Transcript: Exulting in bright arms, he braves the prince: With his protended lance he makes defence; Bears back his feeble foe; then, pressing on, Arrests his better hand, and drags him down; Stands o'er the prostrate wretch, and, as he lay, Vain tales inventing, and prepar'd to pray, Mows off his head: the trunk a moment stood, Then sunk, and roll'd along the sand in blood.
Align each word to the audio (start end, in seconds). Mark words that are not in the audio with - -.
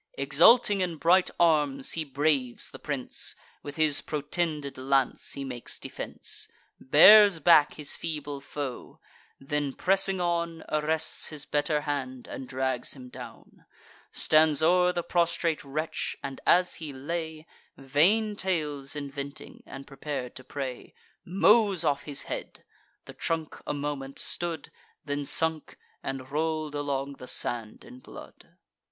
Exulting 0.17 0.81
in 0.81 0.95
bright 0.97 1.29
arms, 1.39 1.91
he 1.91 2.03
braves 2.03 2.71
the 2.71 2.79
prince: 2.79 3.35
With 3.61 3.75
his 3.75 4.01
protended 4.01 4.75
lance 4.75 5.33
he 5.33 5.43
makes 5.45 5.77
defence; 5.77 6.47
Bears 6.79 7.37
back 7.37 7.75
his 7.75 7.95
feeble 7.95 8.41
foe; 8.41 8.99
then, 9.39 9.73
pressing 9.73 10.19
on, 10.19 10.63
Arrests 10.69 11.27
his 11.27 11.45
better 11.45 11.81
hand, 11.81 12.25
and 12.27 12.47
drags 12.49 12.95
him 12.95 13.09
down; 13.09 13.65
Stands 14.11 14.63
o'er 14.63 14.91
the 14.91 15.03
prostrate 15.03 15.63
wretch, 15.63 16.17
and, 16.23 16.41
as 16.47 16.77
he 16.81 16.91
lay, 16.91 17.45
Vain 17.77 18.35
tales 18.35 18.95
inventing, 18.95 19.61
and 19.67 19.85
prepar'd 19.85 20.35
to 20.37 20.43
pray, 20.43 20.95
Mows 21.23 21.83
off 21.83 22.05
his 22.05 22.23
head: 22.23 22.63
the 23.05 23.13
trunk 23.13 23.61
a 23.67 23.73
moment 23.75 24.17
stood, 24.17 24.71
Then 25.05 25.27
sunk, 25.27 25.77
and 26.01 26.31
roll'd 26.31 26.73
along 26.73 27.17
the 27.19 27.27
sand 27.27 27.85
in 27.85 27.99
blood. 27.99 28.55